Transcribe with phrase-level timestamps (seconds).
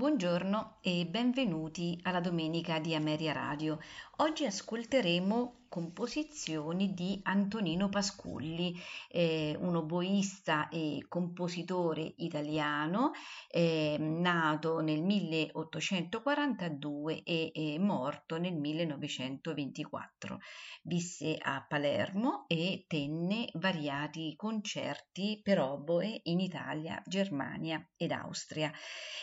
[0.00, 3.78] Buongiorno e benvenuti alla domenica di Ameria Radio.
[4.16, 13.12] Oggi ascolteremo composizioni di Antonino Pasculli, eh, un oboista e compositore italiano,
[13.48, 20.40] eh, nato nel 1842 e, e morto nel 1924.
[20.82, 28.72] Visse a Palermo e tenne variati concerti per oboe in Italia, Germania ed Austria.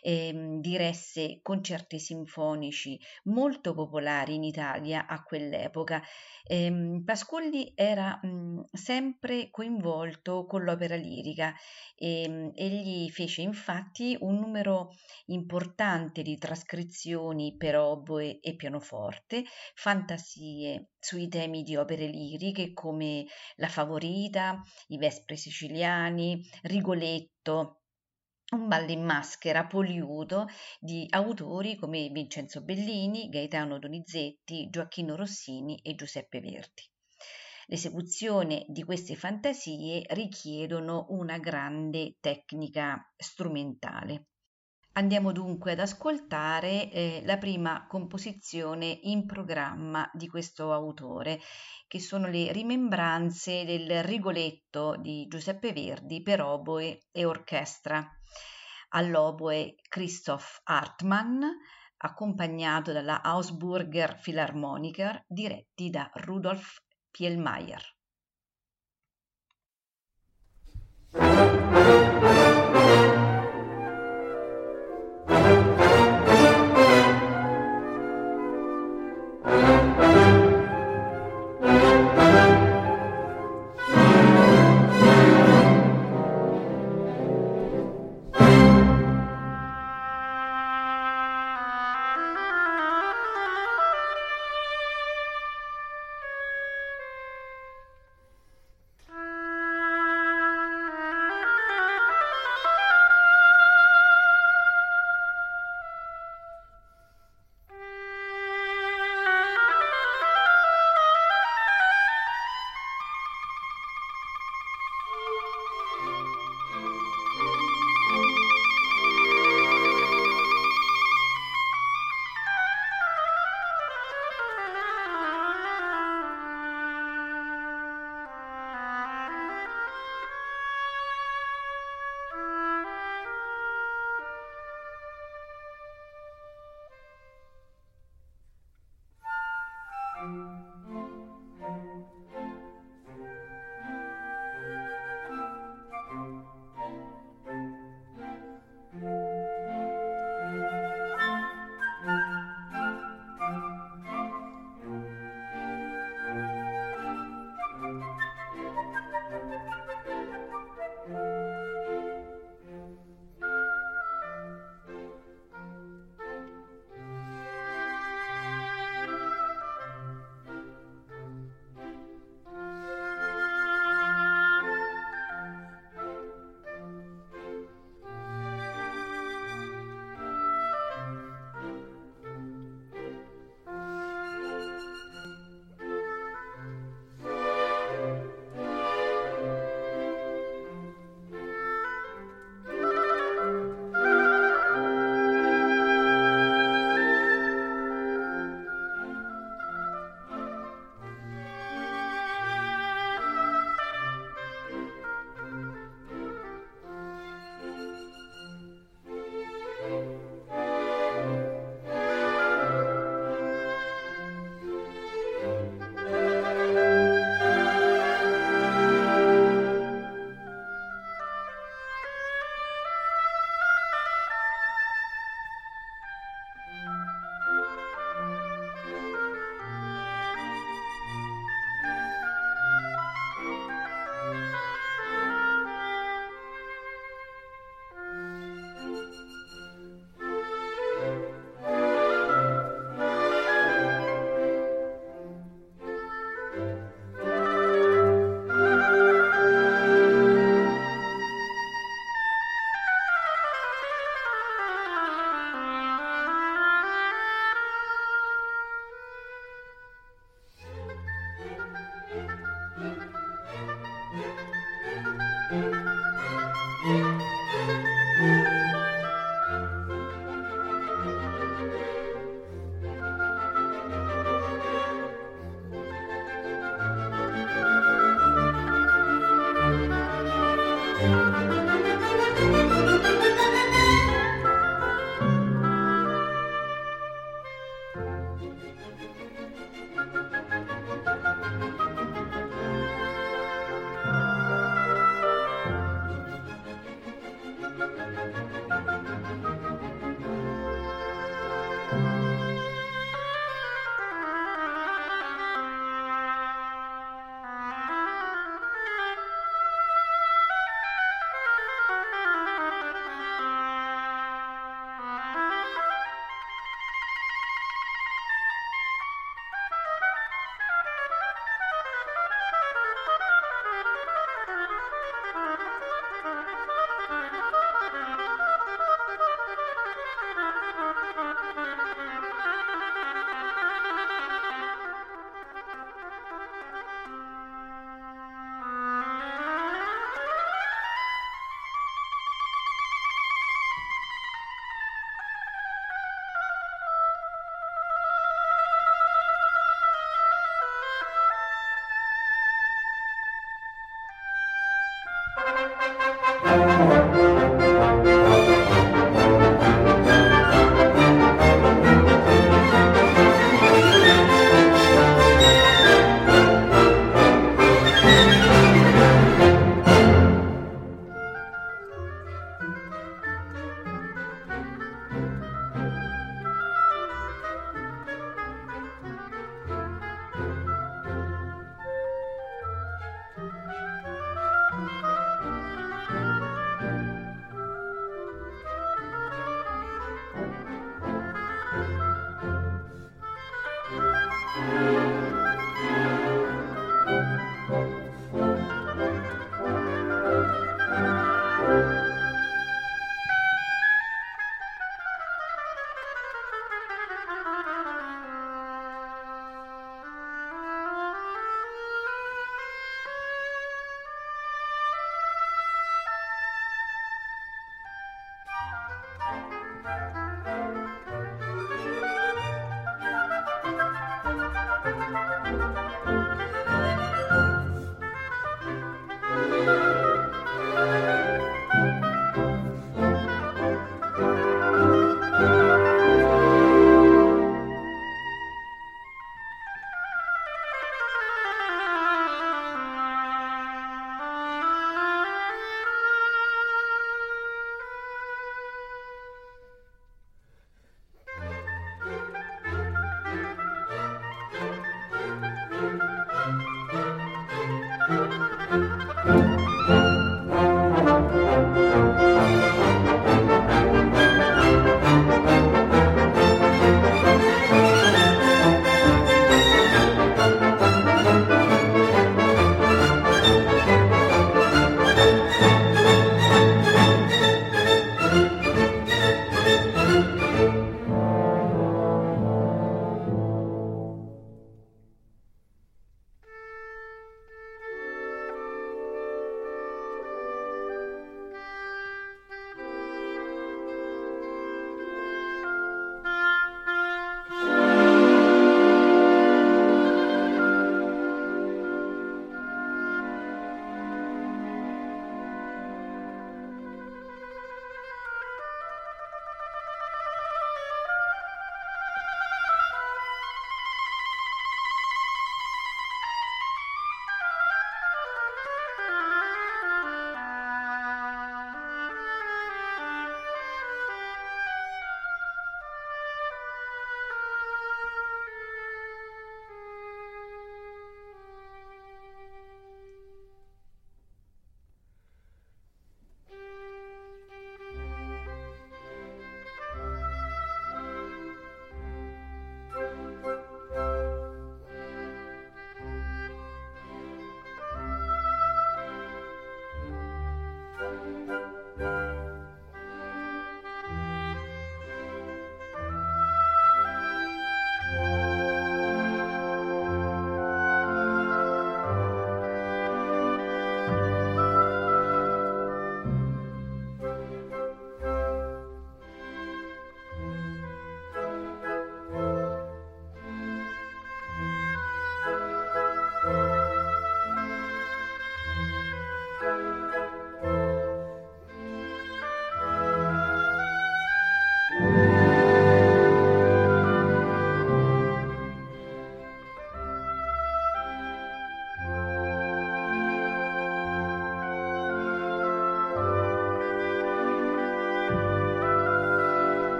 [0.00, 6.02] Eh, diresse concerti sinfonici molto popolari in Italia a quell'epoca
[6.46, 11.54] Ehm, Pascolli era mh, sempre coinvolto con l'opera lirica
[11.96, 14.90] e ehm, egli fece infatti un numero
[15.26, 19.44] importante di trascrizioni per oboe e pianoforte,
[19.74, 23.26] fantasie sui temi di opere liriche come
[23.56, 27.81] La Favorita, I Vespri Siciliani, Rigoletto,
[28.52, 30.46] un ballo in maschera poliuto
[30.78, 36.82] di autori come Vincenzo Bellini, Gaetano Donizetti, Gioacchino Rossini e Giuseppe Verdi.
[37.66, 44.26] L'esecuzione di queste fantasie richiedono una grande tecnica strumentale.
[44.94, 51.40] Andiamo dunque ad ascoltare eh, la prima composizione in programma di questo autore,
[51.88, 58.06] che sono le rimembranze del Rigoletto di Giuseppe Verdi per oboe e orchestra
[58.90, 61.42] all'oboe Christoph Hartmann,
[61.96, 67.82] accompagnato dalla Augsburger Philharmoniker, diretti da Rudolf Pielmeier.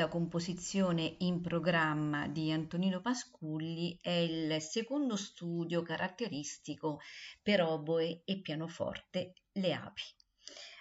[0.00, 7.00] Seconda composizione in programma di Antonino Pasculli è il secondo studio caratteristico
[7.42, 10.02] per oboe e pianoforte Le api.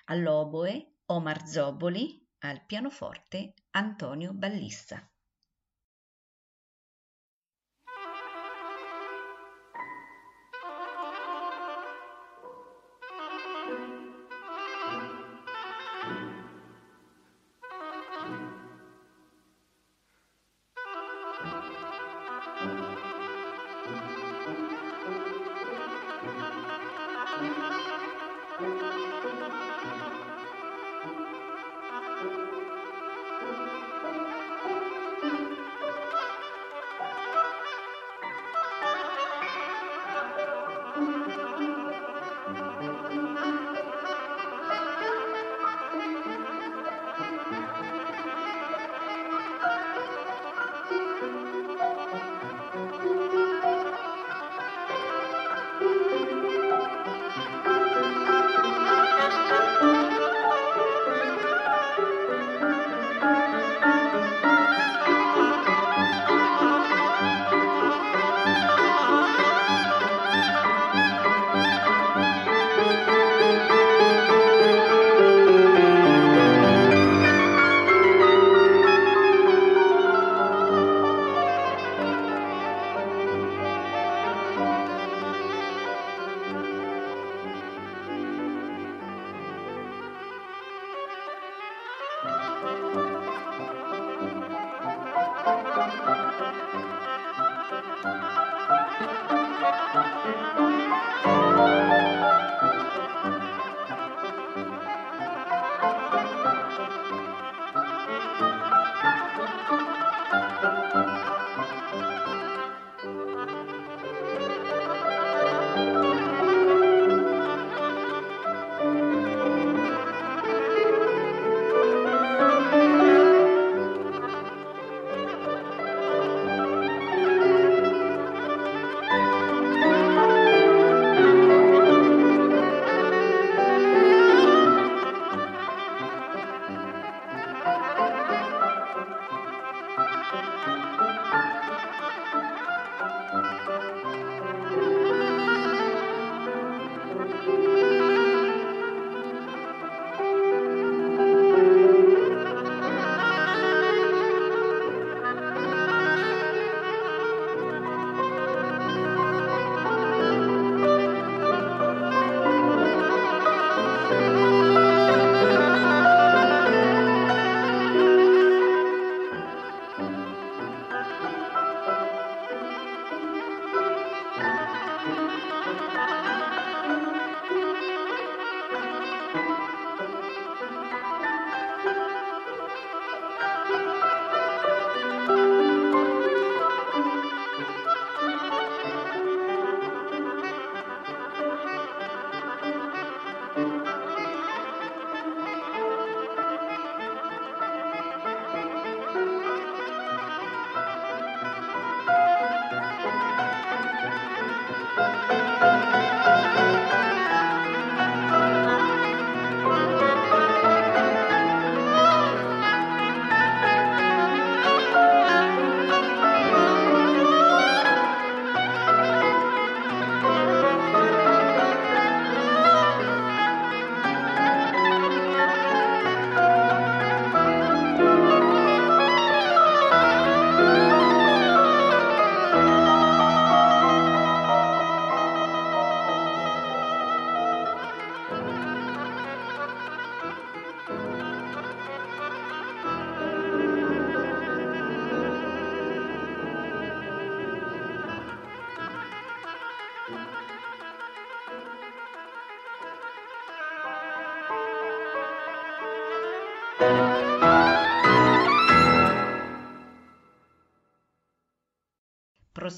[0.06, 5.06] All'oboe Omar Zoboli, al pianoforte Antonio Ballissa.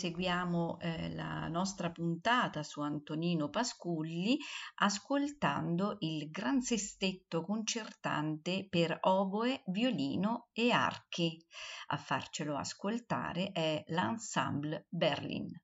[0.01, 4.35] Proseguiamo eh, la nostra puntata su Antonino Pasculli
[4.77, 11.39] ascoltando il gran sestetto concertante per oboe, violino e archi.
[11.89, 15.60] A farcelo ascoltare è l'Ensemble Berlin.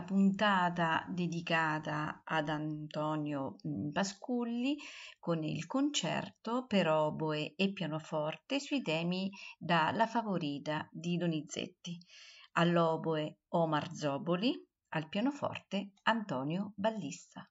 [0.00, 4.78] La puntata dedicata ad Antonio mm, Pasculli
[5.18, 11.98] con il concerto per oboe e pianoforte sui temi da La favorita di Donizetti.
[12.52, 14.58] All'oboe Omar Zoboli,
[14.88, 17.48] al pianoforte Antonio Ballista.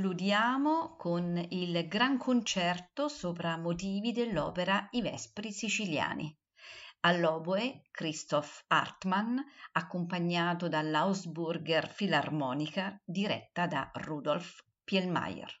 [0.00, 6.34] Concludiamo con il gran concerto sopra motivi dell'opera I Vespri siciliani.
[7.00, 9.36] All'oboe Christoph Hartmann,
[9.72, 15.60] accompagnato dall'Augsburger Philharmonica diretta da Rudolf Pielmeier.